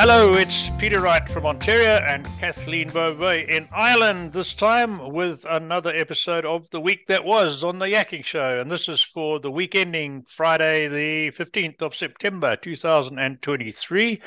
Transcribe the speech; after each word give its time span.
Hello, 0.00 0.34
it's 0.34 0.70
Peter 0.78 1.00
Wright 1.00 1.28
from 1.28 1.44
Ontario 1.44 1.94
and 2.06 2.24
Kathleen 2.38 2.88
Beauvais 2.88 3.48
in 3.48 3.68
Ireland, 3.72 4.32
this 4.32 4.54
time 4.54 5.12
with 5.12 5.44
another 5.50 5.90
episode 5.92 6.44
of 6.46 6.70
The 6.70 6.78
Week 6.78 7.08
That 7.08 7.24
Was 7.24 7.64
on 7.64 7.80
The 7.80 7.86
Yakking 7.86 8.22
Show. 8.22 8.60
And 8.60 8.70
this 8.70 8.88
is 8.88 9.02
for 9.02 9.40
the 9.40 9.50
week 9.50 9.74
ending 9.74 10.24
Friday, 10.28 10.86
the 10.86 11.32
15th 11.32 11.82
of 11.82 11.96
September, 11.96 12.54
2023. 12.54 14.22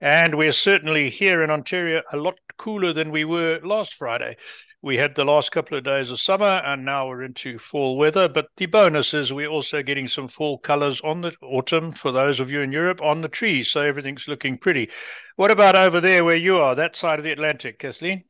And 0.00 0.36
we're 0.36 0.52
certainly 0.52 1.10
here 1.10 1.42
in 1.42 1.50
Ontario 1.50 2.02
a 2.12 2.16
lot 2.16 2.38
cooler 2.56 2.92
than 2.92 3.10
we 3.10 3.24
were 3.24 3.60
last 3.62 3.94
Friday 3.94 4.36
we 4.82 4.96
had 4.96 5.14
the 5.14 5.24
last 5.24 5.52
couple 5.52 5.76
of 5.76 5.84
days 5.84 6.10
of 6.10 6.20
summer 6.20 6.62
and 6.64 6.84
now 6.84 7.06
we're 7.06 7.22
into 7.22 7.58
fall 7.58 7.98
weather. 7.98 8.28
But 8.28 8.46
the 8.56 8.66
bonus 8.66 9.12
is 9.12 9.32
we're 9.32 9.48
also 9.48 9.82
getting 9.82 10.08
some 10.08 10.28
fall 10.28 10.58
colors 10.58 11.00
on 11.02 11.20
the 11.20 11.34
autumn 11.42 11.92
for 11.92 12.12
those 12.12 12.40
of 12.40 12.50
you 12.50 12.60
in 12.60 12.72
Europe 12.72 13.02
on 13.02 13.20
the 13.20 13.28
trees. 13.28 13.70
So 13.70 13.82
everything's 13.82 14.28
looking 14.28 14.56
pretty. 14.56 14.90
What 15.36 15.50
about 15.50 15.76
over 15.76 16.00
there 16.00 16.24
where 16.24 16.36
you 16.36 16.56
are, 16.56 16.74
that 16.74 16.96
side 16.96 17.18
of 17.18 17.24
the 17.24 17.32
Atlantic, 17.32 17.78
Kathleen? 17.78 18.24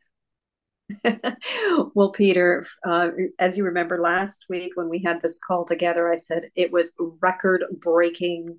well, 1.95 2.11
Peter, 2.11 2.67
uh, 2.85 3.11
as 3.39 3.57
you 3.57 3.65
remember 3.65 4.01
last 4.01 4.47
week 4.49 4.73
when 4.75 4.89
we 4.89 5.01
had 5.05 5.23
this 5.23 5.39
call 5.39 5.65
together, 5.65 6.11
I 6.11 6.17
said 6.17 6.51
it 6.57 6.73
was 6.73 6.97
record 7.21 7.63
breaking 7.79 8.59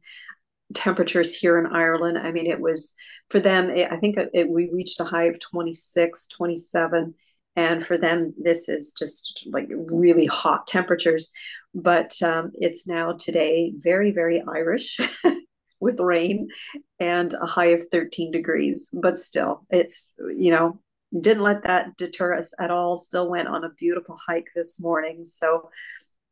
temperatures 0.74 1.36
here 1.36 1.58
in 1.58 1.66
Ireland. 1.66 2.18
I 2.18 2.32
mean, 2.32 2.46
it 2.46 2.60
was 2.60 2.96
for 3.30 3.40
them, 3.40 3.70
it, 3.70 3.92
I 3.92 3.98
think 3.98 4.18
it, 4.18 4.30
it, 4.34 4.50
we 4.50 4.70
reached 4.72 5.00
a 5.00 5.06
high 5.06 5.26
of 5.26 5.40
26, 5.40 6.28
27 6.28 7.14
and 7.56 7.86
for 7.86 7.98
them 7.98 8.34
this 8.42 8.70
is 8.70 8.94
just 8.94 9.46
like 9.52 9.68
really 9.70 10.26
hot 10.26 10.68
temperatures. 10.68 11.32
But 11.74 12.22
um, 12.22 12.52
it's 12.54 12.88
now 12.88 13.14
today 13.14 13.74
very 13.76 14.12
very 14.12 14.42
irish 14.48 15.00
with 15.80 16.00
rain 16.00 16.50
and 17.00 17.34
a 17.34 17.46
high 17.46 17.68
of 17.68 17.88
13 17.92 18.32
degrees. 18.32 18.90
But 18.94 19.20
still 19.20 19.66
it's 19.70 20.14
you 20.18 20.52
know 20.52 20.80
didn't 21.18 21.44
let 21.44 21.64
that 21.64 21.98
deter 21.98 22.38
us 22.38 22.54
at 22.58 22.72
all. 22.72 22.96
Still 22.96 23.30
went 23.30 23.50
on 23.50 23.66
a 23.66 23.70
beautiful 23.70 24.18
hike 24.26 24.48
this 24.56 24.82
morning. 24.82 25.26
So 25.26 25.70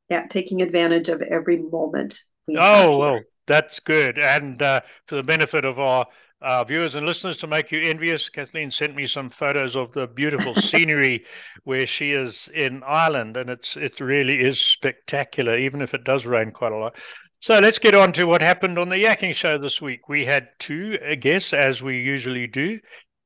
yeah 0.10 0.26
taking 0.28 0.62
advantage 0.62 1.10
of 1.10 1.22
every 1.22 1.58
moment 1.58 2.22
oh 2.58 2.98
well 2.98 3.22
that's 3.50 3.80
good 3.80 4.20
and 4.20 4.62
uh, 4.62 4.80
for 5.08 5.16
the 5.16 5.24
benefit 5.24 5.66
of 5.66 5.80
our 5.80 6.06
uh, 6.42 6.64
viewers 6.64 6.96
and 6.96 7.06
listeners 7.06 7.36
to 7.38 7.48
make 7.48 7.72
you 7.72 7.82
envious. 7.82 8.30
Kathleen 8.30 8.72
sent 8.72 8.96
me 8.96 9.06
some 9.06 9.30
photos 9.30 9.76
of 9.76 9.92
the 9.92 10.08
beautiful 10.08 10.56
scenery 10.62 11.26
where 11.66 11.86
she 11.86 12.12
is 12.12 12.48
in 12.54 12.82
Ireland, 12.84 13.36
and 13.36 13.50
it's 13.50 13.76
it 13.76 14.00
really 14.00 14.40
is 14.40 14.64
spectacular, 14.64 15.58
even 15.58 15.82
if 15.82 15.94
it 15.94 16.06
does 16.06 16.26
rain 16.26 16.52
quite 16.52 16.72
a 16.72 16.78
lot. 16.78 16.96
So 17.42 17.60
let's 17.60 17.80
get 17.80 17.96
on 17.96 18.14
to 18.14 18.26
what 18.26 18.42
happened 18.42 18.78
on 18.78 18.90
the 18.90 18.98
Yakking 18.98 19.34
Show 19.34 19.58
this 19.58 19.82
week. 19.82 20.08
We 20.08 20.26
had 20.26 20.50
two 20.60 20.98
guests, 21.20 21.54
as 21.54 21.82
we 21.82 22.00
usually 22.00 22.48
do, 22.48 22.80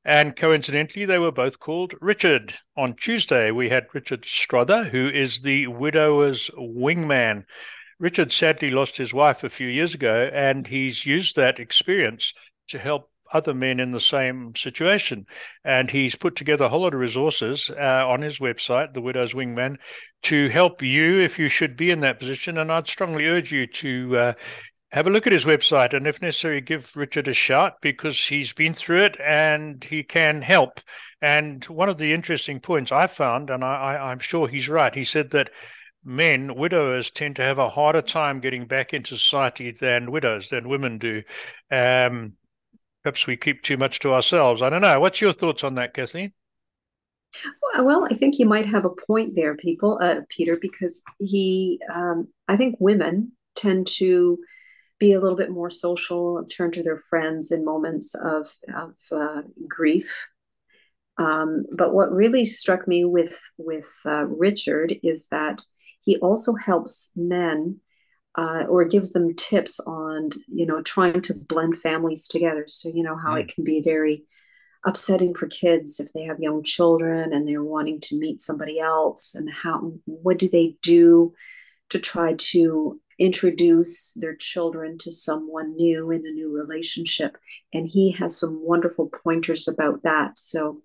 and 0.06 0.36
coincidentally, 0.36 1.06
they 1.06 1.20
were 1.20 1.32
both 1.32 1.60
called 1.60 1.94
Richard. 2.02 2.54
On 2.76 2.96
Tuesday, 2.96 3.52
we 3.52 3.70
had 3.70 3.88
Richard 3.94 4.26
Strother, 4.26 4.86
who 4.86 5.08
is 5.08 5.42
the 5.42 5.68
widower's 5.68 6.50
wingman. 6.58 7.46
Richard 8.04 8.34
sadly 8.34 8.70
lost 8.70 8.98
his 8.98 9.14
wife 9.14 9.46
a 9.46 9.50
few 9.50 9.70
years 9.70 9.94
ago, 9.94 10.30
and 10.34 10.68
he's 10.68 11.06
used 11.06 11.38
that 11.38 11.58
experience 11.58 12.34
to 12.68 12.78
help 12.78 13.10
other 13.32 13.54
men 13.54 13.80
in 13.80 13.92
the 13.92 14.02
same 14.02 14.54
situation. 14.58 15.26
And 15.64 15.90
he's 15.90 16.14
put 16.14 16.36
together 16.36 16.66
a 16.66 16.70
whole 16.70 16.82
lot 16.82 16.94
of 16.94 17.00
resources 17.00 17.70
uh, 17.70 18.06
on 18.06 18.22
his 18.22 18.40
website, 18.40 18.94
The 18.94 19.00
Widow's 19.00 19.34
Wingman, 19.34 19.78
to 20.24 20.50
help 20.50 20.82
you 20.82 21.22
if 21.22 21.40
you 21.40 21.48
should 21.48 21.78
be 21.78 21.92
in 21.92 22.02
that 22.02 22.20
position. 22.20 22.58
And 22.58 22.74
I'd 22.74 22.90
strongly 22.90 23.26
urge 23.26 23.54
you 23.54 23.68
to 23.68 24.18
uh, 24.18 24.34
have 24.92 25.08
a 25.08 25.10
look 25.10 25.26
at 25.26 25.32
his 25.32 25.46
website 25.46 25.94
and, 25.94 26.06
if 26.06 26.22
necessary, 26.22 26.60
give 26.60 26.94
Richard 26.98 27.30
a 27.30 27.34
shout 27.34 27.76
because 27.82 28.20
he's 28.22 28.52
been 28.52 28.74
through 28.74 29.06
it 29.06 29.18
and 29.22 29.82
he 29.82 30.04
can 30.04 30.42
help. 30.42 30.82
And 31.22 31.64
one 31.66 31.88
of 31.88 32.00
the 32.00 32.12
interesting 32.12 32.60
points 32.60 32.92
I 32.92 33.08
found, 33.08 33.50
and 33.50 33.64
I, 33.64 33.76
I, 33.76 34.12
I'm 34.12 34.20
sure 34.20 34.50
he's 34.50 34.68
right, 34.68 34.94
he 34.94 35.06
said 35.06 35.32
that 35.32 35.52
men, 36.04 36.56
widowers, 36.56 37.12
tend 37.12 37.36
to 37.38 37.42
have 37.42 37.60
a 37.60 37.70
harder 37.70 38.02
time 38.02 38.40
getting 38.40 38.66
back 38.66 38.94
into 38.94 39.18
society 39.18 39.72
than 39.72 40.12
widows, 40.12 40.50
than 40.50 40.70
women 40.70 40.98
do. 40.98 41.24
Um, 41.72 42.34
perhaps 43.04 43.28
we 43.28 43.38
keep 43.38 43.62
too 43.62 43.78
much 43.78 44.00
to 44.00 44.14
ourselves. 44.14 44.62
I 44.62 44.70
don't 44.70 44.82
know. 44.82 45.00
What's 45.00 45.22
your 45.22 45.34
thoughts 45.34 45.64
on 45.64 45.76
that, 45.76 45.94
Kathleen? 45.94 46.34
Well, 47.80 48.08
I 48.10 48.16
think 48.16 48.38
you 48.38 48.46
might 48.46 48.68
have 48.68 48.86
a 48.86 48.90
point 48.90 49.36
there, 49.36 49.56
people, 49.56 50.00
uh, 50.02 50.22
Peter, 50.30 50.58
because 50.62 51.04
he, 51.20 51.80
um, 51.94 52.28
I 52.48 52.58
think 52.58 52.76
women 52.80 53.32
tend 53.56 53.88
to 53.88 54.38
be 55.00 55.14
a 55.14 55.20
little 55.20 55.38
bit 55.38 55.50
more 55.50 55.70
social, 55.70 56.46
turn 56.46 56.72
to 56.72 56.84
their 56.84 56.98
friends 56.98 57.52
in 57.52 57.66
moments 57.66 58.16
of 58.16 58.56
of 58.74 58.94
uh, 59.12 59.42
grief. 59.68 60.28
Um, 61.18 61.66
but 61.76 61.94
what 61.94 62.12
really 62.12 62.46
struck 62.46 62.88
me 62.88 63.04
with 63.04 63.38
with 63.58 63.92
uh, 64.06 64.26
Richard 64.26 64.96
is 65.04 65.28
that 65.30 65.62
he 66.04 66.18
also 66.18 66.54
helps 66.54 67.12
men 67.16 67.80
uh, 68.36 68.64
or 68.68 68.84
gives 68.84 69.14
them 69.14 69.36
tips 69.36 69.80
on 69.82 70.30
you 70.48 70.66
know 70.66 70.82
trying 70.82 71.22
to 71.22 71.34
blend 71.48 71.78
families 71.78 72.28
together. 72.28 72.66
So 72.68 72.90
you 72.90 73.04
know 73.04 73.16
how 73.18 73.36
mm. 73.36 73.42
it 73.42 73.54
can 73.54 73.64
be 73.64 73.82
very 73.82 74.26
upsetting 74.86 75.34
for 75.34 75.48
kids 75.48 76.00
if 76.00 76.12
they 76.12 76.24
have 76.24 76.40
young 76.40 76.62
children 76.62 77.32
and 77.32 77.48
they're 77.48 77.64
wanting 77.64 78.02
to 78.02 78.20
meet 78.20 78.42
somebody 78.42 78.80
else. 78.80 79.34
And 79.34 79.50
how 79.50 79.94
what 80.06 80.38
do 80.38 80.50
they 80.50 80.76
do 80.82 81.34
to 81.90 82.00
try 82.00 82.34
to 82.38 83.00
introduce 83.20 84.14
their 84.16 84.36
children 84.36 84.98
to 84.98 85.12
someone 85.12 85.76
new 85.76 86.12
in 86.12 86.26
a 86.26 86.32
new 86.32 86.52
relationship? 86.52 87.38
And 87.74 87.88
he 87.88 88.12
has 88.14 88.38
some 88.38 88.60
wonderful 88.62 89.10
pointers 89.24 89.68
about 89.68 90.04
that. 90.04 90.38
So 90.38 90.82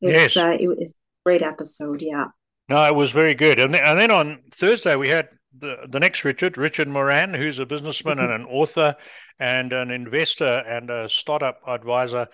it's 0.00 0.34
yes. 0.34 0.36
uh, 0.36 0.56
it 0.58 0.66
was 0.66 0.90
a 0.90 0.94
great 1.24 1.42
episode. 1.42 2.02
Yeah 2.02 2.28
no 2.68 2.84
it 2.86 2.94
was 2.94 3.10
very 3.10 3.34
good 3.34 3.58
and, 3.58 3.74
and 3.74 3.98
then 3.98 4.10
on 4.10 4.38
thursday 4.52 4.96
we 4.96 5.08
had 5.08 5.28
the, 5.60 5.86
the 5.88 6.00
next 6.00 6.24
Richard, 6.24 6.58
Richard 6.58 6.88
Moran, 6.88 7.34
who's 7.34 7.58
a 7.58 7.66
businessman 7.66 8.18
and 8.18 8.32
an 8.32 8.44
author 8.44 8.96
and 9.38 9.72
an 9.72 9.90
investor 9.90 10.44
and 10.44 10.90
a 10.90 11.08
startup 11.08 11.60
advisor 11.66 12.28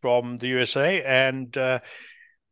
from 0.00 0.38
the 0.38 0.48
USA. 0.48 1.02
And 1.02 1.56
uh, 1.56 1.80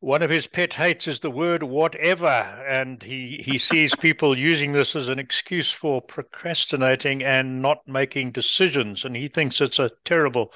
one 0.01 0.23
of 0.23 0.31
his 0.31 0.47
pet 0.47 0.73
hates 0.73 1.07
is 1.07 1.21
the 1.21 1.31
word 1.31 1.62
whatever. 1.62 2.27
And 2.27 3.03
he, 3.03 3.43
he 3.45 3.59
sees 3.71 3.95
people 3.95 4.37
using 4.37 4.73
this 4.73 4.95
as 4.97 5.09
an 5.09 5.19
excuse 5.19 5.71
for 5.71 6.01
procrastinating 6.01 7.23
and 7.23 7.62
not 7.62 7.79
making 7.87 8.33
decisions. 8.33 9.05
And 9.05 9.17
he 9.17 9.29
thinks 9.29 9.61
it's 9.61 9.79
a 9.79 9.91
terrible 10.05 10.53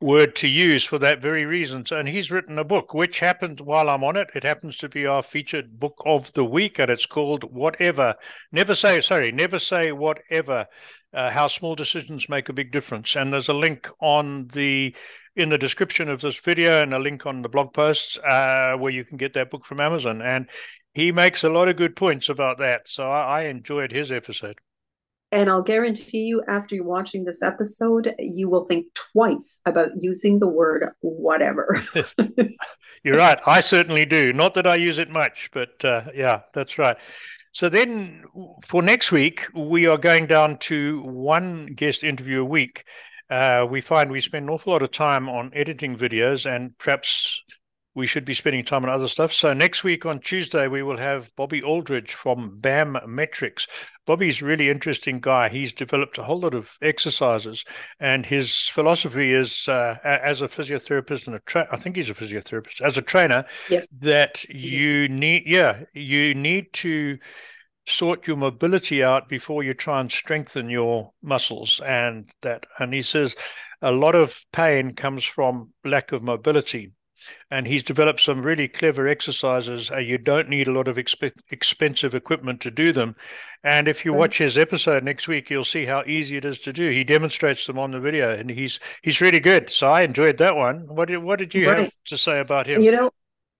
word 0.00 0.34
to 0.36 0.48
use 0.48 0.84
for 0.84 0.98
that 0.98 1.20
very 1.20 1.44
reason. 1.44 1.84
And 1.90 2.08
he's 2.08 2.30
written 2.30 2.58
a 2.58 2.64
book, 2.64 2.94
which 2.94 3.20
happened 3.20 3.60
while 3.60 3.90
I'm 3.90 4.02
on 4.02 4.16
it. 4.16 4.28
It 4.34 4.44
happens 4.44 4.76
to 4.78 4.88
be 4.88 5.06
our 5.06 5.22
featured 5.22 5.78
book 5.78 6.02
of 6.06 6.32
the 6.32 6.44
week, 6.44 6.78
and 6.78 6.90
it's 6.90 7.06
called 7.06 7.44
Whatever. 7.44 8.14
Never 8.50 8.74
say, 8.74 9.00
sorry, 9.00 9.30
never 9.30 9.58
say 9.58 9.92
whatever. 9.92 10.66
Uh, 11.12 11.30
how 11.30 11.48
small 11.48 11.74
decisions 11.74 12.28
make 12.28 12.48
a 12.48 12.52
big 12.52 12.72
difference. 12.72 13.16
And 13.16 13.32
there's 13.32 13.48
a 13.48 13.54
link 13.54 13.88
on 14.00 14.46
the 14.48 14.94
in 15.36 15.48
the 15.48 15.58
description 15.58 16.08
of 16.08 16.20
this 16.20 16.36
video 16.36 16.82
and 16.82 16.92
a 16.92 16.98
link 16.98 17.24
on 17.24 17.42
the 17.42 17.48
blog 17.48 17.72
posts 17.72 18.18
uh, 18.18 18.74
where 18.76 18.90
you 18.92 19.04
can 19.04 19.16
get 19.16 19.32
that 19.34 19.50
book 19.50 19.64
from 19.64 19.80
Amazon. 19.80 20.22
And 20.22 20.48
he 20.92 21.12
makes 21.12 21.44
a 21.44 21.48
lot 21.48 21.68
of 21.68 21.76
good 21.76 21.96
points 21.96 22.28
about 22.28 22.58
that. 22.58 22.88
So 22.88 23.10
I, 23.10 23.42
I 23.42 23.44
enjoyed 23.44 23.92
his 23.92 24.10
episode. 24.10 24.58
And 25.32 25.48
I'll 25.48 25.62
guarantee 25.62 26.22
you, 26.22 26.42
after 26.48 26.74
you're 26.74 26.84
watching 26.84 27.24
this 27.24 27.42
episode, 27.42 28.14
you 28.18 28.48
will 28.48 28.64
think 28.64 28.86
twice 28.94 29.60
about 29.64 29.90
using 30.00 30.40
the 30.40 30.48
word 30.48 30.90
whatever. 31.00 31.80
you're 33.04 33.16
right. 33.16 33.38
I 33.46 33.60
certainly 33.60 34.04
do. 34.04 34.32
Not 34.32 34.54
that 34.54 34.66
I 34.66 34.74
use 34.74 34.98
it 34.98 35.10
much, 35.10 35.50
but 35.52 35.84
uh, 35.84 36.02
yeah, 36.14 36.40
that's 36.52 36.78
right. 36.78 36.96
So 37.52 37.68
then 37.68 38.24
for 38.64 38.82
next 38.82 39.12
week, 39.12 39.46
we 39.54 39.86
are 39.86 39.98
going 39.98 40.26
down 40.26 40.58
to 40.58 41.02
one 41.02 41.66
guest 41.66 42.02
interview 42.02 42.42
a 42.42 42.44
week. 42.44 42.84
Uh, 43.28 43.66
we 43.68 43.80
find 43.80 44.10
we 44.10 44.20
spend 44.20 44.44
an 44.44 44.50
awful 44.50 44.72
lot 44.72 44.82
of 44.82 44.90
time 44.90 45.28
on 45.28 45.52
editing 45.54 45.96
videos 45.96 46.52
and 46.52 46.76
perhaps 46.78 47.42
we 47.94 48.06
should 48.06 48.24
be 48.24 48.34
spending 48.34 48.64
time 48.64 48.84
on 48.84 48.90
other 48.90 49.08
stuff. 49.08 49.32
So 49.32 49.52
next 49.52 49.82
week 49.82 50.06
on 50.06 50.20
Tuesday, 50.20 50.68
we 50.68 50.82
will 50.82 50.96
have 50.96 51.34
Bobby 51.34 51.62
Aldridge 51.62 52.14
from 52.14 52.56
BAM 52.60 52.96
Metrics. 53.06 53.66
Bobby's 54.06 54.40
a 54.40 54.44
really 54.44 54.70
interesting 54.70 55.18
guy. 55.20 55.48
He's 55.48 55.72
developed 55.72 56.16
a 56.18 56.22
whole 56.22 56.40
lot 56.40 56.54
of 56.54 56.70
exercises, 56.82 57.64
and 57.98 58.24
his 58.24 58.68
philosophy 58.68 59.34
is, 59.34 59.66
uh, 59.68 59.96
as 60.04 60.40
a 60.40 60.48
physiotherapist 60.48 61.26
and 61.26 61.36
a 61.36 61.40
tra- 61.40 61.68
I 61.70 61.76
think 61.76 61.96
he's 61.96 62.10
a 62.10 62.14
physiotherapist 62.14 62.80
as 62.80 62.96
a 62.96 63.02
trainer, 63.02 63.44
yes. 63.68 63.88
that 64.00 64.44
you 64.44 65.08
need, 65.08 65.42
yeah, 65.46 65.80
you 65.92 66.34
need 66.34 66.72
to 66.74 67.18
sort 67.86 68.26
your 68.26 68.36
mobility 68.36 69.02
out 69.02 69.28
before 69.28 69.64
you 69.64 69.74
try 69.74 70.00
and 70.00 70.12
strengthen 70.12 70.70
your 70.70 71.12
muscles, 71.22 71.80
and 71.84 72.30
that, 72.42 72.66
and 72.78 72.94
he 72.94 73.02
says 73.02 73.34
a 73.82 73.90
lot 73.90 74.14
of 74.14 74.44
pain 74.52 74.94
comes 74.94 75.24
from 75.24 75.70
lack 75.84 76.12
of 76.12 76.22
mobility 76.22 76.92
and 77.50 77.66
he's 77.66 77.82
developed 77.82 78.20
some 78.20 78.42
really 78.42 78.68
clever 78.68 79.08
exercises. 79.08 79.90
Uh, 79.90 79.98
you 79.98 80.18
don't 80.18 80.48
need 80.48 80.68
a 80.68 80.72
lot 80.72 80.88
of 80.88 80.96
exp- 80.96 81.32
expensive 81.50 82.14
equipment 82.14 82.60
to 82.60 82.70
do 82.70 82.92
them. 82.92 83.16
And 83.64 83.88
if 83.88 84.04
you 84.04 84.12
watch 84.12 84.38
his 84.38 84.56
episode 84.56 85.04
next 85.04 85.28
week, 85.28 85.50
you'll 85.50 85.64
see 85.64 85.84
how 85.84 86.02
easy 86.06 86.36
it 86.36 86.44
is 86.44 86.58
to 86.60 86.72
do. 86.72 86.90
He 86.90 87.04
demonstrates 87.04 87.66
them 87.66 87.78
on 87.78 87.90
the 87.90 88.00
video, 88.00 88.30
and 88.30 88.50
he's 88.50 88.80
he's 89.02 89.20
really 89.20 89.40
good. 89.40 89.70
So 89.70 89.88
I 89.88 90.02
enjoyed 90.02 90.38
that 90.38 90.56
one. 90.56 90.86
What 90.86 91.08
did 91.08 91.18
what 91.18 91.38
did 91.38 91.54
you 91.54 91.68
right. 91.68 91.78
have 91.80 91.92
to 92.06 92.18
say 92.18 92.40
about 92.40 92.66
him? 92.66 92.80
You 92.80 92.92
know, 92.92 93.10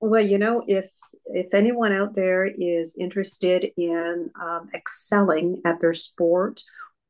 well, 0.01 0.25
you 0.25 0.39
know, 0.39 0.65
if 0.67 0.91
if 1.27 1.53
anyone 1.53 1.93
out 1.93 2.15
there 2.15 2.47
is 2.47 2.97
interested 2.99 3.71
in 3.77 4.31
um, 4.41 4.71
excelling 4.75 5.61
at 5.67 5.81
their 5.81 5.93
sport, 5.93 6.63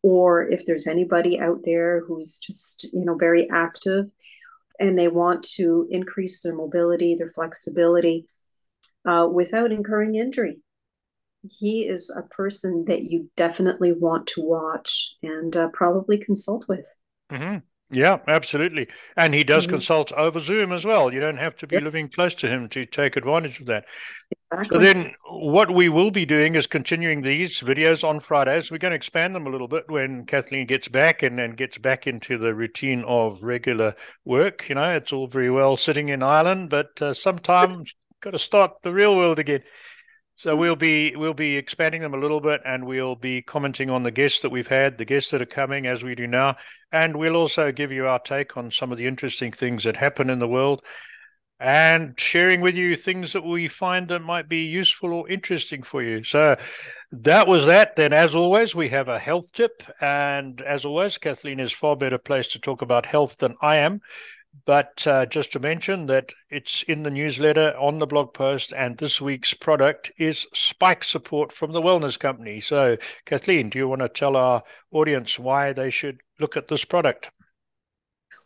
or 0.03 0.49
if 0.51 0.67
there's 0.67 0.87
anybody 0.87 1.39
out 1.39 1.61
there 1.65 2.01
who's 2.05 2.39
just 2.39 2.93
you 2.93 3.05
know 3.05 3.15
very 3.15 3.49
active 3.51 4.11
and 4.81 4.99
they 4.99 5.09
want 5.09 5.45
to 5.57 5.87
increase 5.91 6.43
their 6.43 6.57
mobility, 6.57 7.15
their 7.15 7.31
flexibility, 7.31 8.27
uh, 9.07 9.29
without 9.31 9.71
incurring 9.71 10.15
injury, 10.17 10.59
he 11.43 11.83
is 11.87 12.11
a 12.11 12.23
person 12.23 12.85
that 12.89 13.05
you 13.05 13.31
definitely 13.37 13.93
want 13.93 14.27
to 14.29 14.43
watch 14.43 15.15
and 15.23 15.57
uh, 15.57 15.69
probably 15.69 16.19
consult 16.19 16.67
with. 16.69 16.87
Mm-hmm. 17.31 17.59
Yeah, 17.93 18.19
absolutely. 18.29 18.89
And 19.17 19.35
he 19.35 19.43
does 19.43 19.65
mm-hmm. 19.65 19.75
consult 19.75 20.13
over 20.13 20.41
Zoom 20.41 20.73
as 20.73 20.85
well. 20.85 21.13
You 21.13 21.21
don't 21.21 21.39
have 21.39 21.57
to 21.57 21.67
be 21.67 21.77
yep. 21.77 21.85
living 21.85 22.09
close 22.09 22.35
to 22.37 22.49
him 22.49 22.69
to 22.71 22.87
take 22.87 23.17
advantage 23.17 23.61
of 23.61 23.67
that. 23.67 23.85
Then 24.71 25.15
what 25.29 25.73
we 25.73 25.89
will 25.89 26.11
be 26.11 26.27
doing 26.27 26.57
is 26.57 26.67
continuing 26.67 27.23
these 27.23 27.61
videos 27.61 28.03
on 28.03 28.19
Fridays. 28.19 28.71
We're 28.71 28.79
going 28.79 28.91
to 28.91 28.97
expand 28.97 29.35
them 29.35 29.47
a 29.47 29.51
little 29.51 29.69
bit 29.69 29.89
when 29.89 30.27
Kathleen 30.27 30.67
gets 30.67 30.89
back 30.89 31.23
and 31.23 31.39
then 31.39 31.53
gets 31.53 31.79
back 31.79 32.09
into 32.09 32.37
the 32.37 32.53
routine 32.53 33.05
of 33.05 33.43
regular 33.43 33.95
work. 34.25 34.69
You 34.69 34.75
know, 34.75 34.91
it's 34.91 35.13
all 35.13 35.29
very 35.29 35.51
well 35.51 35.77
sitting 35.77 36.09
in 36.09 36.23
Ireland, 36.23 36.69
but 36.69 37.01
uh, 37.01 37.15
sometimes 37.15 37.95
got 38.21 38.33
to 38.33 38.39
start 38.39 38.83
the 38.83 38.93
real 38.93 39.17
world 39.17 39.39
again. 39.39 39.63
So 40.35 40.57
we'll 40.57 40.75
be 40.75 41.15
we'll 41.15 41.35
be 41.35 41.57
expanding 41.57 42.01
them 42.01 42.15
a 42.15 42.19
little 42.19 42.41
bit, 42.41 42.63
and 42.65 42.87
we'll 42.87 43.15
be 43.15 43.43
commenting 43.43 43.91
on 43.91 44.03
the 44.03 44.11
guests 44.11 44.41
that 44.41 44.51
we've 44.51 44.67
had, 44.67 44.97
the 44.97 45.05
guests 45.05 45.31
that 45.33 45.43
are 45.43 45.47
coming, 45.47 45.87
as 45.87 46.03
we 46.03 46.15
do 46.15 46.27
now, 46.27 46.57
and 46.91 47.17
we'll 47.17 47.37
also 47.37 47.71
give 47.71 47.93
you 47.93 48.07
our 48.07 48.19
take 48.19 48.57
on 48.57 48.71
some 48.71 48.91
of 48.91 48.97
the 48.97 49.07
interesting 49.07 49.53
things 49.53 49.85
that 49.85 49.97
happen 49.97 50.31
in 50.31 50.39
the 50.39 50.49
world, 50.49 50.83
and 51.61 52.19
sharing 52.19 52.63
with 52.63 52.75
you 52.75 52.97
things 52.97 53.35
that 53.35 53.45
we 53.45 53.69
find 53.69 54.09
that 54.09 54.21
might 54.21 54.49
be 54.49 54.63
useful 54.63 55.13
or 55.13 55.29
interesting 55.29 55.83
for 55.83 56.03
you. 56.03 56.25
So 56.25 56.57
that 57.13 57.47
was 57.47 57.67
that. 57.67 57.97
Then, 57.97 58.15
as 58.15 58.35
always, 58.35 58.75
we 58.75 58.89
have 58.89 59.09
a 59.09 59.19
health 59.19 59.53
tip, 59.53 59.83
and 60.01 60.63
as 60.63 60.87
always, 60.87 61.19
Kathleen 61.19 61.61
is 61.61 61.73
far 61.73 61.97
better 61.97 62.19
placed 62.19 62.53
to 62.53 62.59
talk 62.59 62.81
about 62.81 63.05
health 63.05 63.37
than 63.39 63.57
I 63.61 63.77
am. 63.77 64.01
But 64.65 65.07
uh, 65.07 65.27
just 65.27 65.53
to 65.53 65.61
mention 65.61 66.07
that 66.07 66.33
it's 66.49 66.83
in 66.85 67.03
the 67.03 67.11
newsletter, 67.11 67.75
on 67.79 67.99
the 67.99 68.07
blog 68.07 68.35
post, 68.35 68.73
and 68.73 68.97
this 68.97 69.21
week's 69.21 69.55
product 69.55 70.11
is 70.19 70.47
Spike 70.55 71.05
Support 71.05 71.53
from 71.53 71.73
the 71.73 71.83
Wellness 71.83 72.19
Company. 72.19 72.61
So, 72.61 72.97
Kathleen, 73.27 73.71
do 73.71 73.79
you 73.79 73.87
want 73.87 74.01
to 74.01 74.09
tell 74.09 74.37
our 74.37 74.63
audience 74.91 75.39
why 75.39 75.73
they 75.73 75.91
should 75.91 76.21
look 76.41 76.57
at 76.57 76.69
this 76.69 76.85
product? 76.85 77.31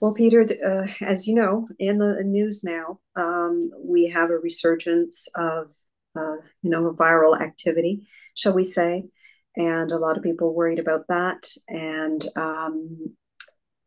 Well, 0.01 0.13
Peter, 0.13 0.43
uh, 0.43 0.87
as 1.05 1.27
you 1.27 1.35
know, 1.35 1.69
in 1.79 1.99
the 1.99 2.23
news 2.25 2.63
now, 2.65 3.01
um, 3.17 3.71
we 3.83 4.11
have 4.11 4.31
a 4.31 4.39
resurgence 4.39 5.29
of, 5.35 5.73
uh, 6.17 6.37
you 6.63 6.71
know, 6.71 6.93
viral 6.93 7.41
activity, 7.41 8.07
shall 8.35 8.55
we 8.55 8.65
say, 8.65 9.05
and 9.57 9.93
a 9.93 9.99
lot 9.99 10.17
of 10.17 10.23
people 10.23 10.55
worried 10.55 10.79
about 10.79 11.07
that. 11.09 11.49
And 11.69 12.23
um, 12.37 13.15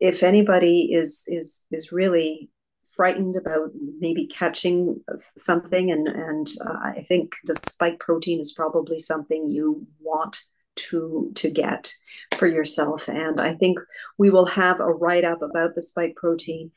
if 0.00 0.22
anybody 0.22 0.92
is 0.92 1.24
is 1.28 1.66
is 1.70 1.92
really 1.92 2.50
frightened 2.96 3.36
about 3.36 3.70
maybe 4.00 4.26
catching 4.26 5.00
something 5.16 5.90
and 5.90 6.08
and 6.08 6.48
uh, 6.64 6.78
i 6.96 7.02
think 7.02 7.34
the 7.44 7.54
spike 7.54 7.98
protein 8.00 8.40
is 8.40 8.52
probably 8.52 8.98
something 8.98 9.50
you 9.50 9.86
want 10.00 10.38
to 10.78 11.30
to 11.34 11.50
get 11.50 11.92
for 12.36 12.46
yourself 12.46 13.08
and 13.08 13.40
i 13.40 13.54
think 13.54 13.78
we 14.16 14.30
will 14.30 14.46
have 14.46 14.80
a 14.80 14.92
write-up 14.92 15.42
about 15.42 15.74
the 15.74 15.82
spike 15.82 16.14
protein 16.16 16.70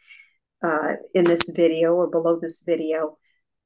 uh, 0.63 0.93
in 1.15 1.23
this 1.25 1.49
video 1.49 1.93
or 1.95 2.07
below 2.07 2.37
this 2.39 2.63
video 2.65 3.17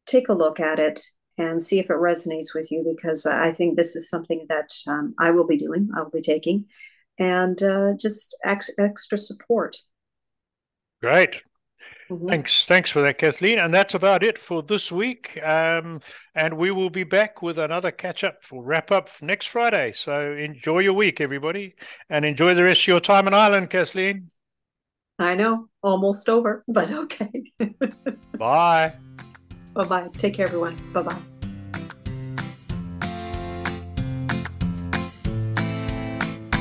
take 0.05 0.29
a 0.29 0.33
look 0.33 0.59
at 0.59 0.79
it 0.79 1.01
and 1.37 1.61
see 1.61 1.79
if 1.79 1.89
it 1.89 1.97
resonates 1.97 2.53
with 2.53 2.71
you 2.71 2.83
because 2.95 3.25
i 3.25 3.51
think 3.51 3.75
this 3.75 3.95
is 3.95 4.09
something 4.09 4.45
that 4.49 4.69
um, 4.87 5.13
i 5.19 5.31
will 5.31 5.47
be 5.47 5.57
doing 5.57 5.89
i'll 5.95 6.09
be 6.09 6.21
taking 6.21 6.65
and 7.17 7.61
uh, 7.63 7.93
just 7.97 8.38
ex- 8.43 8.71
extra 8.77 9.17
support. 9.17 9.77
Great. 11.01 11.41
Mm-hmm. 12.09 12.29
Thanks, 12.29 12.65
thanks 12.67 12.89
for 12.89 13.01
that, 13.01 13.17
Kathleen. 13.17 13.59
And 13.59 13.73
that's 13.73 13.95
about 13.95 14.23
it 14.23 14.37
for 14.37 14.61
this 14.61 14.91
week. 14.91 15.39
Um, 15.43 16.01
and 16.35 16.57
we 16.57 16.71
will 16.71 16.89
be 16.89 17.03
back 17.03 17.41
with 17.41 17.57
another 17.57 17.91
catch 17.91 18.23
up 18.23 18.43
for 18.43 18.63
wrap 18.63 18.91
up 18.91 19.09
next 19.21 19.47
Friday. 19.47 19.93
So 19.93 20.33
enjoy 20.33 20.79
your 20.79 20.93
week, 20.93 21.19
everybody, 21.19 21.75
and 22.09 22.23
enjoy 22.23 22.53
the 22.53 22.63
rest 22.63 22.81
of 22.81 22.87
your 22.87 22.99
time 22.99 23.27
in 23.27 23.33
Ireland, 23.33 23.69
Kathleen. 23.69 24.29
I 25.17 25.35
know, 25.35 25.69
almost 25.81 26.27
over, 26.27 26.63
but 26.67 26.91
okay. 26.91 27.31
bye. 28.37 28.93
Bye 29.73 29.85
bye. 29.85 30.09
Take 30.17 30.35
care, 30.35 30.47
everyone. 30.47 30.77
Bye 30.93 31.01
bye. 31.03 31.34